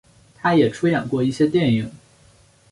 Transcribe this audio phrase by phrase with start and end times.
[0.33, 1.91] 他也出演过一些电影。